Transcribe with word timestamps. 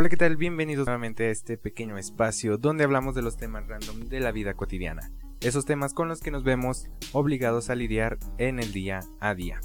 Hola, 0.00 0.08
¿qué 0.08 0.16
tal? 0.16 0.36
Bienvenidos 0.36 0.86
nuevamente 0.86 1.24
a 1.24 1.30
este 1.30 1.58
pequeño 1.58 1.98
espacio 1.98 2.56
donde 2.56 2.84
hablamos 2.84 3.16
de 3.16 3.22
los 3.22 3.36
temas 3.36 3.66
random 3.66 4.04
de 4.04 4.20
la 4.20 4.30
vida 4.30 4.54
cotidiana. 4.54 5.10
Esos 5.40 5.64
temas 5.64 5.92
con 5.92 6.06
los 6.06 6.20
que 6.20 6.30
nos 6.30 6.44
vemos 6.44 6.86
obligados 7.10 7.68
a 7.68 7.74
lidiar 7.74 8.16
en 8.38 8.60
el 8.60 8.72
día 8.72 9.00
a 9.18 9.34
día. 9.34 9.60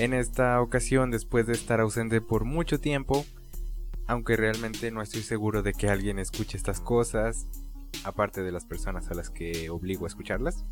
En 0.00 0.12
esta 0.12 0.60
ocasión, 0.60 1.12
después 1.12 1.46
de 1.46 1.52
estar 1.52 1.78
ausente 1.78 2.20
por 2.20 2.44
mucho 2.44 2.80
tiempo, 2.80 3.24
aunque 4.08 4.36
realmente 4.36 4.90
no 4.90 5.02
estoy 5.02 5.22
seguro 5.22 5.62
de 5.62 5.72
que 5.72 5.88
alguien 5.88 6.18
escuche 6.18 6.56
estas 6.56 6.80
cosas, 6.80 7.46
aparte 8.02 8.42
de 8.42 8.50
las 8.50 8.64
personas 8.64 9.08
a 9.12 9.14
las 9.14 9.30
que 9.30 9.70
obligo 9.70 10.04
a 10.04 10.08
escucharlas. 10.08 10.64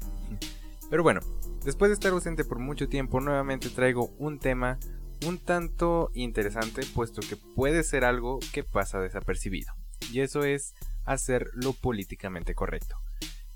Pero 0.91 1.05
bueno, 1.05 1.21
después 1.65 1.91
de 1.91 1.95
estar 1.95 2.11
ausente 2.11 2.45
por 2.45 2.59
mucho 2.59 2.89
tiempo, 2.89 3.21
nuevamente 3.21 3.71
traigo 3.71 4.11
un 4.19 4.41
tema 4.41 4.81
un 5.27 5.39
tanto 5.39 6.11
interesante, 6.15 6.83
puesto 6.95 7.21
que 7.21 7.37
puede 7.37 7.83
ser 7.83 8.05
algo 8.05 8.39
que 8.53 8.65
pasa 8.65 9.01
desapercibido. 9.01 9.73
Y 10.13 10.21
eso 10.21 10.45
es 10.45 10.75
hacer 11.05 11.51
lo 11.55 11.73
políticamente 11.73 12.55
correcto. 12.55 12.97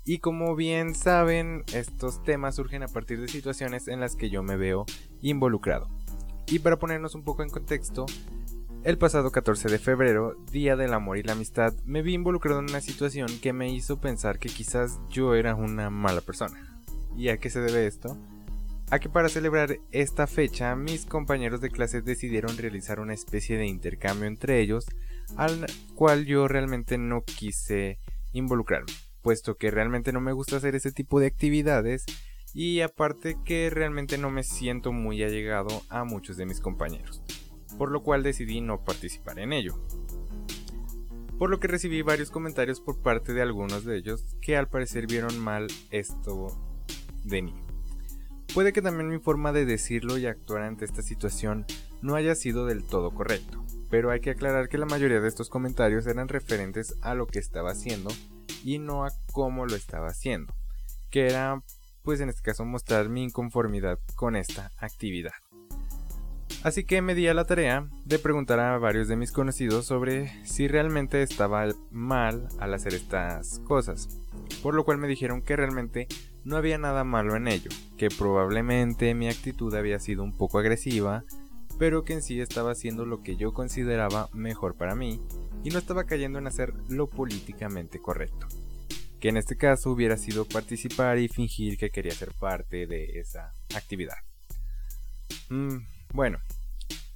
Y 0.05 0.19
como 0.19 0.55
bien 0.55 0.95
saben, 0.95 1.63
estos 1.73 2.23
temas 2.23 2.55
surgen 2.55 2.83
a 2.83 2.87
partir 2.87 3.21
de 3.21 3.29
situaciones 3.29 3.87
en 3.87 4.01
las 4.01 4.15
que 4.15 4.29
yo 4.29 4.43
me 4.43 4.57
veo 4.57 4.85
involucrado. 5.21 5.87
Y 6.47 6.59
para 6.59 6.77
ponernos 6.77 7.15
un 7.15 7.23
poco 7.23 7.41
en 7.41 7.49
contexto, 7.49 8.05
el 8.83 8.97
pasado 8.97 9.31
14 9.31 9.69
de 9.69 9.79
febrero, 9.79 10.35
Día 10.51 10.75
del 10.75 10.93
Amor 10.93 11.17
y 11.17 11.23
la 11.23 11.31
Amistad, 11.31 11.73
me 11.85 12.01
vi 12.01 12.15
involucrado 12.15 12.59
en 12.59 12.69
una 12.69 12.81
situación 12.81 13.29
que 13.41 13.53
me 13.53 13.71
hizo 13.71 14.01
pensar 14.01 14.39
que 14.39 14.49
quizás 14.49 14.99
yo 15.09 15.35
era 15.35 15.55
una 15.55 15.89
mala 15.89 16.19
persona. 16.19 16.81
¿Y 17.15 17.29
a 17.29 17.37
qué 17.37 17.49
se 17.49 17.61
debe 17.61 17.87
esto? 17.87 18.17
A 18.93 18.99
que 18.99 19.09
para 19.09 19.27
celebrar 19.27 19.79
esta 19.91 20.27
fecha 20.27 20.75
mis 20.75 21.07
compañeros 21.07 21.61
de 21.61 21.71
clase 21.71 22.03
decidieron 22.03 22.55
realizar 22.55 22.99
una 22.99 23.15
especie 23.15 23.57
de 23.57 23.65
intercambio 23.65 24.27
entre 24.27 24.61
ellos, 24.61 24.85
al 25.35 25.65
cual 25.95 26.27
yo 26.27 26.47
realmente 26.47 26.99
no 26.99 27.23
quise 27.23 27.97
involucrarme, 28.33 28.93
puesto 29.23 29.57
que 29.57 29.71
realmente 29.71 30.13
no 30.13 30.21
me 30.21 30.31
gusta 30.31 30.57
hacer 30.57 30.75
ese 30.75 30.91
tipo 30.91 31.19
de 31.19 31.25
actividades 31.25 32.05
y 32.53 32.81
aparte 32.81 33.35
que 33.43 33.71
realmente 33.71 34.19
no 34.19 34.29
me 34.29 34.43
siento 34.43 34.91
muy 34.91 35.23
allegado 35.23 35.81
a 35.89 36.03
muchos 36.03 36.37
de 36.37 36.45
mis 36.45 36.59
compañeros, 36.59 37.23
por 37.79 37.89
lo 37.89 38.03
cual 38.03 38.21
decidí 38.21 38.61
no 38.61 38.83
participar 38.83 39.39
en 39.39 39.53
ello. 39.53 39.83
Por 41.39 41.49
lo 41.49 41.59
que 41.59 41.67
recibí 41.67 42.03
varios 42.03 42.29
comentarios 42.29 42.79
por 42.79 43.01
parte 43.01 43.33
de 43.33 43.41
algunos 43.41 43.85
de 43.85 43.97
ellos 43.97 44.23
que 44.39 44.55
al 44.55 44.69
parecer 44.69 45.07
vieron 45.07 45.39
mal 45.39 45.65
esto 45.89 46.55
de 47.23 47.41
mí. 47.41 47.62
Puede 48.53 48.71
que 48.71 48.83
también 48.83 49.09
mi 49.09 49.17
forma 49.17 49.51
de 49.51 49.65
decirlo 49.65 50.19
y 50.19 50.27
actuar 50.27 50.61
ante 50.61 50.85
esta 50.85 51.01
situación 51.01 51.65
no 52.03 52.13
haya 52.13 52.35
sido 52.35 52.67
del 52.67 52.83
todo 52.83 53.09
correcto, 53.09 53.65
pero 53.89 54.11
hay 54.11 54.19
que 54.19 54.29
aclarar 54.29 54.69
que 54.69 54.77
la 54.77 54.85
mayoría 54.85 55.19
de 55.19 55.27
estos 55.27 55.49
comentarios 55.49 56.05
eran 56.05 56.27
referentes 56.27 56.95
a 57.01 57.15
lo 57.15 57.25
que 57.25 57.39
estaba 57.39 57.71
haciendo 57.71 58.11
y 58.63 58.77
no 58.77 59.05
a 59.05 59.11
cómo 59.31 59.65
lo 59.65 59.75
estaba 59.75 60.09
haciendo, 60.09 60.53
que 61.09 61.25
era 61.25 61.63
pues 62.03 62.19
en 62.19 62.29
este 62.29 62.43
caso 62.43 62.63
mostrar 62.63 63.09
mi 63.09 63.23
inconformidad 63.23 63.97
con 64.15 64.35
esta 64.35 64.69
actividad. 64.77 65.33
Así 66.61 66.83
que 66.83 67.01
me 67.01 67.15
di 67.15 67.27
a 67.27 67.33
la 67.33 67.45
tarea 67.45 67.89
de 68.05 68.19
preguntar 68.19 68.59
a 68.59 68.77
varios 68.77 69.07
de 69.07 69.15
mis 69.15 69.31
conocidos 69.31 69.87
sobre 69.87 70.45
si 70.45 70.67
realmente 70.67 71.23
estaba 71.23 71.65
mal 71.89 72.47
al 72.59 72.73
hacer 72.75 72.93
estas 72.93 73.59
cosas, 73.59 74.07
por 74.61 74.75
lo 74.75 74.85
cual 74.85 74.99
me 74.99 75.07
dijeron 75.07 75.41
que 75.41 75.55
realmente 75.55 76.07
no 76.45 76.57
había 76.57 76.77
nada 76.77 77.03
malo 77.03 77.35
en 77.35 77.47
ello, 77.47 77.69
que 77.97 78.09
probablemente 78.09 79.13
mi 79.13 79.29
actitud 79.29 79.73
había 79.75 79.99
sido 79.99 80.23
un 80.23 80.35
poco 80.35 80.59
agresiva, 80.59 81.23
pero 81.79 82.03
que 82.03 82.13
en 82.13 82.21
sí 82.21 82.39
estaba 82.39 82.71
haciendo 82.71 83.05
lo 83.05 83.21
que 83.23 83.35
yo 83.35 83.53
consideraba 83.53 84.29
mejor 84.33 84.75
para 84.75 84.95
mí 84.95 85.21
y 85.63 85.69
no 85.69 85.79
estaba 85.79 86.03
cayendo 86.05 86.39
en 86.39 86.47
hacer 86.47 86.73
lo 86.89 87.09
políticamente 87.09 87.99
correcto, 87.99 88.47
que 89.19 89.29
en 89.29 89.37
este 89.37 89.55
caso 89.55 89.91
hubiera 89.91 90.17
sido 90.17 90.45
participar 90.45 91.17
y 91.17 91.29
fingir 91.29 91.77
que 91.77 91.89
quería 91.89 92.13
ser 92.13 92.31
parte 92.39 92.87
de 92.87 93.19
esa 93.19 93.53
actividad. 93.75 94.17
Mm, 95.49 95.77
bueno, 96.13 96.39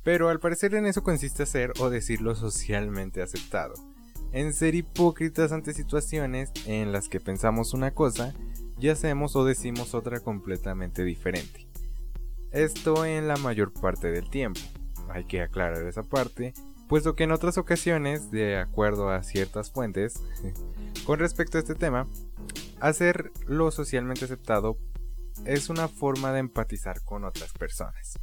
pero 0.04 0.30
al 0.30 0.40
parecer 0.40 0.74
en 0.74 0.86
eso 0.86 1.04
consiste 1.04 1.46
ser 1.46 1.74
o 1.80 1.90
decir 1.90 2.22
lo 2.22 2.36
socialmente 2.36 3.22
aceptado, 3.22 3.74
en 4.32 4.54
ser 4.54 4.76
hipócritas 4.76 5.52
ante 5.52 5.74
situaciones 5.74 6.52
en 6.66 6.92
las 6.92 7.10
que 7.10 7.20
pensamos 7.20 7.74
una 7.74 7.92
cosa 7.92 8.34
y 8.80 8.90
hacemos 8.90 9.36
o 9.36 9.46
decimos 9.46 9.94
otra 9.94 10.20
completamente 10.20 11.04
diferente. 11.04 11.68
Esto 12.52 13.06
en 13.06 13.28
la 13.28 13.38
mayor 13.38 13.74
parte 13.74 14.12
del 14.12 14.30
tiempo. 14.30 14.60
Hay 15.10 15.26
que 15.26 15.42
aclarar 15.42 15.86
esa 15.88 16.04
parte, 16.04 16.54
puesto 16.88 17.16
que 17.16 17.24
en 17.24 17.32
otras 17.32 17.58
ocasiones, 17.58 18.32
de 18.32 18.58
acuerdo 18.58 19.10
a 19.10 19.24
ciertas 19.24 19.72
fuentes, 19.72 20.22
con 21.06 21.20
respecto 21.20 21.58
a 21.58 21.62
este 21.62 21.76
tema, 21.76 22.08
hacer 22.80 23.32
lo 23.46 23.72
socialmente 23.72 24.26
aceptado 24.26 24.78
es 25.46 25.70
una 25.70 25.88
forma 25.88 26.32
de 26.32 26.40
empatizar 26.40 27.04
con 27.04 27.24
otras 27.24 27.54
personas. 27.54 28.20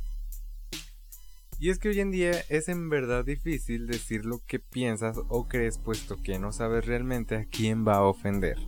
Y 1.59 1.71
es 1.71 1.79
que 1.79 1.89
hoy 1.89 2.01
en 2.01 2.11
día 2.11 2.33
es 2.49 2.69
en 2.69 2.89
verdad 2.89 3.25
difícil 3.25 3.87
decir 3.87 4.25
lo 4.25 4.41
que 4.45 4.59
piensas 4.59 5.19
o 5.29 5.47
crees 5.47 5.79
puesto 5.79 6.17
que 6.17 6.39
no 6.39 6.53
sabes 6.53 6.85
realmente 6.87 7.37
a 7.37 7.47
quién 7.47 7.87
va 7.87 7.97
a 7.97 8.03
ofender. 8.03 8.59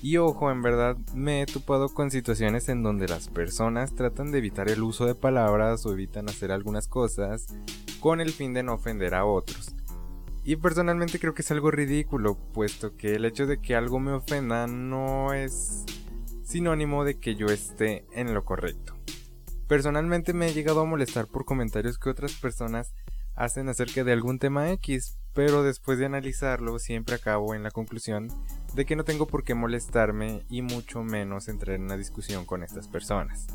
Y 0.00 0.16
ojo, 0.16 0.50
en 0.50 0.62
verdad 0.62 0.96
me 1.14 1.42
he 1.42 1.46
topado 1.46 1.88
con 1.88 2.10
situaciones 2.10 2.68
en 2.68 2.82
donde 2.84 3.08
las 3.08 3.28
personas 3.28 3.94
tratan 3.94 4.30
de 4.30 4.38
evitar 4.38 4.68
el 4.68 4.82
uso 4.82 5.06
de 5.06 5.16
palabras 5.16 5.84
o 5.86 5.92
evitan 5.92 6.28
hacer 6.28 6.52
algunas 6.52 6.86
cosas 6.86 7.46
con 7.98 8.20
el 8.20 8.30
fin 8.30 8.54
de 8.54 8.62
no 8.62 8.74
ofender 8.74 9.14
a 9.14 9.24
otros. 9.24 9.74
Y 10.44 10.56
personalmente 10.56 11.18
creo 11.18 11.34
que 11.34 11.42
es 11.42 11.50
algo 11.50 11.70
ridículo, 11.70 12.38
puesto 12.54 12.96
que 12.96 13.16
el 13.16 13.24
hecho 13.24 13.46
de 13.46 13.60
que 13.60 13.74
algo 13.74 13.98
me 13.98 14.12
ofenda 14.12 14.66
no 14.66 15.34
es 15.34 15.84
sinónimo 16.42 17.04
de 17.04 17.18
que 17.18 17.34
yo 17.34 17.48
esté 17.48 18.06
en 18.12 18.32
lo 18.32 18.44
correcto. 18.44 18.94
Personalmente 19.66 20.32
me 20.32 20.48
he 20.48 20.54
llegado 20.54 20.80
a 20.80 20.86
molestar 20.86 21.26
por 21.26 21.44
comentarios 21.44 21.98
que 21.98 22.08
otras 22.08 22.32
personas 22.32 22.94
hacen 23.34 23.68
acerca 23.68 24.04
de 24.04 24.12
algún 24.12 24.38
tema 24.38 24.70
X, 24.72 25.18
pero 25.38 25.62
después 25.62 26.00
de 26.00 26.06
analizarlo 26.06 26.80
siempre 26.80 27.14
acabo 27.14 27.54
en 27.54 27.62
la 27.62 27.70
conclusión 27.70 28.26
de 28.74 28.84
que 28.84 28.96
no 28.96 29.04
tengo 29.04 29.28
por 29.28 29.44
qué 29.44 29.54
molestarme 29.54 30.42
y 30.50 30.62
mucho 30.62 31.04
menos 31.04 31.46
entrar 31.46 31.76
en 31.76 31.84
una 31.84 31.96
discusión 31.96 32.44
con 32.44 32.64
estas 32.64 32.88
personas. 32.88 33.46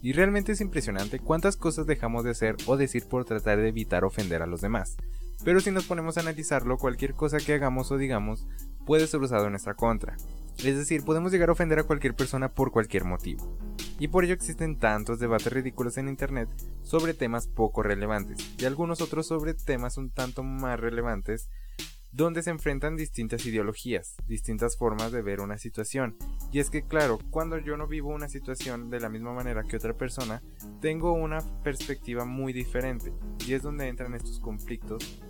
Y 0.00 0.14
realmente 0.14 0.52
es 0.52 0.62
impresionante 0.62 1.18
cuántas 1.18 1.58
cosas 1.58 1.86
dejamos 1.86 2.24
de 2.24 2.30
hacer 2.30 2.56
o 2.64 2.78
decir 2.78 3.04
por 3.06 3.26
tratar 3.26 3.58
de 3.58 3.68
evitar 3.68 4.02
ofender 4.02 4.40
a 4.40 4.46
los 4.46 4.62
demás. 4.62 4.96
Pero 5.44 5.60
si 5.60 5.70
nos 5.70 5.84
ponemos 5.84 6.16
a 6.16 6.20
analizarlo, 6.20 6.78
cualquier 6.78 7.12
cosa 7.12 7.36
que 7.36 7.52
hagamos 7.52 7.92
o 7.92 7.98
digamos 7.98 8.46
puede 8.86 9.06
ser 9.08 9.20
usado 9.20 9.44
en 9.44 9.50
nuestra 9.50 9.74
contra. 9.74 10.16
Es 10.56 10.78
decir, 10.78 11.04
podemos 11.04 11.32
llegar 11.32 11.50
a 11.50 11.52
ofender 11.52 11.80
a 11.80 11.84
cualquier 11.84 12.14
persona 12.14 12.48
por 12.48 12.70
cualquier 12.72 13.04
motivo. 13.04 13.58
Y 13.98 14.08
por 14.08 14.24
ello 14.24 14.34
existen 14.34 14.78
tantos 14.78 15.18
debates 15.18 15.52
ridículos 15.52 15.98
en 15.98 16.08
Internet 16.08 16.48
sobre 16.82 17.14
temas 17.14 17.48
poco 17.48 17.82
relevantes 17.82 18.38
y 18.58 18.64
algunos 18.64 19.00
otros 19.00 19.26
sobre 19.26 19.54
temas 19.54 19.96
un 19.96 20.10
tanto 20.10 20.42
más 20.42 20.78
relevantes 20.78 21.48
donde 22.10 22.42
se 22.42 22.50
enfrentan 22.50 22.96
distintas 22.96 23.44
ideologías, 23.44 24.16
distintas 24.26 24.76
formas 24.76 25.12
de 25.12 25.22
ver 25.22 25.40
una 25.40 25.58
situación. 25.58 26.16
Y 26.50 26.60
es 26.60 26.70
que 26.70 26.82
claro, 26.82 27.18
cuando 27.30 27.58
yo 27.58 27.76
no 27.76 27.86
vivo 27.86 28.08
una 28.08 28.28
situación 28.28 28.88
de 28.88 29.00
la 29.00 29.08
misma 29.08 29.34
manera 29.34 29.62
que 29.64 29.76
otra 29.76 29.94
persona, 29.94 30.42
tengo 30.80 31.12
una 31.12 31.38
perspectiva 31.62 32.24
muy 32.24 32.52
diferente. 32.52 33.12
Y 33.46 33.52
es 33.52 33.62
donde 33.62 33.88
entran 33.88 34.14
estos 34.14 34.40
conflictos. 34.40 35.20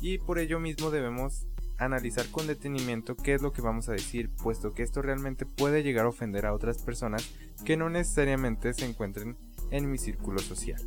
Y 0.00 0.18
por 0.18 0.38
ello 0.38 0.58
mismo 0.58 0.90
debemos 0.90 1.46
analizar 1.78 2.26
con 2.30 2.46
detenimiento 2.46 3.16
qué 3.16 3.34
es 3.34 3.42
lo 3.42 3.52
que 3.52 3.62
vamos 3.62 3.88
a 3.88 3.92
decir, 3.92 4.30
puesto 4.30 4.72
que 4.72 4.82
esto 4.82 5.02
realmente 5.02 5.46
puede 5.46 5.82
llegar 5.82 6.06
a 6.06 6.10
ofender 6.10 6.46
a 6.46 6.52
otras 6.52 6.78
personas 6.78 7.34
que 7.64 7.76
no 7.76 7.90
necesariamente 7.90 8.72
se 8.74 8.86
encuentren 8.86 9.36
en 9.70 9.90
mi 9.90 9.98
círculo 9.98 10.38
social. 10.38 10.80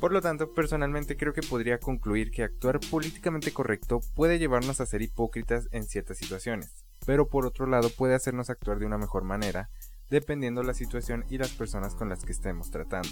Por 0.00 0.12
lo 0.12 0.22
tanto, 0.22 0.54
personalmente 0.54 1.16
creo 1.16 1.34
que 1.34 1.42
podría 1.42 1.78
concluir 1.78 2.30
que 2.30 2.42
actuar 2.42 2.80
políticamente 2.90 3.52
correcto 3.52 4.00
puede 4.14 4.38
llevarnos 4.38 4.80
a 4.80 4.86
ser 4.86 5.02
hipócritas 5.02 5.68
en 5.72 5.84
ciertas 5.84 6.16
situaciones, 6.16 6.86
pero 7.04 7.28
por 7.28 7.44
otro 7.44 7.66
lado 7.66 7.90
puede 7.90 8.14
hacernos 8.14 8.48
actuar 8.48 8.78
de 8.78 8.86
una 8.86 8.96
mejor 8.96 9.24
manera, 9.24 9.68
dependiendo 10.08 10.62
la 10.62 10.74
situación 10.74 11.24
y 11.28 11.36
las 11.36 11.50
personas 11.50 11.94
con 11.94 12.08
las 12.08 12.24
que 12.24 12.32
estemos 12.32 12.70
tratando. 12.70 13.10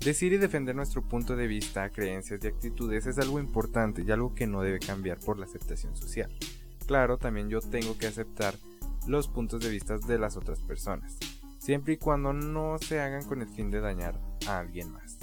Decir 0.00 0.32
y 0.32 0.38
defender 0.38 0.76
nuestro 0.76 1.02
punto 1.02 1.34
de 1.34 1.48
vista, 1.48 1.90
creencias 1.90 2.42
y 2.42 2.46
actitudes 2.46 3.06
es 3.06 3.18
algo 3.18 3.40
importante 3.40 4.02
y 4.02 4.10
algo 4.10 4.34
que 4.34 4.46
no 4.46 4.62
debe 4.62 4.78
cambiar 4.78 5.18
por 5.18 5.38
la 5.38 5.46
aceptación 5.46 5.96
social. 5.96 6.30
Claro, 6.86 7.18
también 7.18 7.48
yo 7.48 7.60
tengo 7.60 7.98
que 7.98 8.06
aceptar 8.06 8.54
los 9.08 9.26
puntos 9.28 9.60
de 9.60 9.70
vista 9.70 9.98
de 9.98 10.18
las 10.18 10.36
otras 10.36 10.60
personas, 10.60 11.18
siempre 11.58 11.94
y 11.94 11.96
cuando 11.96 12.32
no 12.32 12.78
se 12.78 13.00
hagan 13.00 13.24
con 13.24 13.42
el 13.42 13.48
fin 13.48 13.70
de 13.70 13.80
dañar 13.80 14.20
a 14.46 14.60
alguien 14.60 14.92
más. 14.92 15.18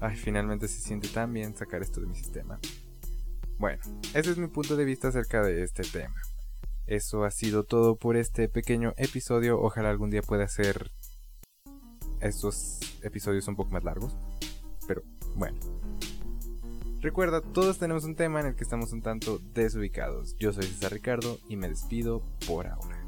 Ay, 0.00 0.16
finalmente 0.16 0.68
se 0.68 0.80
siente 0.80 1.08
tan 1.08 1.32
bien 1.32 1.56
sacar 1.56 1.82
esto 1.82 2.00
de 2.00 2.08
mi 2.08 2.16
sistema. 2.16 2.58
Bueno, 3.58 3.82
ese 4.14 4.30
es 4.30 4.38
mi 4.38 4.48
punto 4.48 4.76
de 4.76 4.84
vista 4.84 5.08
acerca 5.08 5.42
de 5.42 5.62
este 5.62 5.82
tema. 5.82 6.20
Eso 6.86 7.24
ha 7.24 7.30
sido 7.30 7.64
todo 7.64 7.96
por 7.96 8.16
este 8.16 8.48
pequeño 8.48 8.94
episodio. 8.96 9.60
Ojalá 9.60 9.90
algún 9.90 10.10
día 10.10 10.22
pueda 10.22 10.44
hacer 10.44 10.90
estos 12.20 12.78
episodios 13.02 13.48
un 13.48 13.56
poco 13.56 13.70
más 13.70 13.84
largos. 13.84 14.16
Pero 14.86 15.02
bueno. 15.34 15.58
Recuerda, 17.00 17.40
todos 17.40 17.78
tenemos 17.78 18.04
un 18.04 18.14
tema 18.14 18.40
en 18.40 18.46
el 18.46 18.56
que 18.56 18.64
estamos 18.64 18.92
un 18.92 19.00
tanto 19.00 19.40
desubicados. 19.54 20.36
Yo 20.38 20.52
soy 20.52 20.64
César 20.64 20.92
Ricardo 20.92 21.38
y 21.48 21.56
me 21.56 21.68
despido 21.68 22.22
por 22.46 22.66
ahora. 22.66 22.99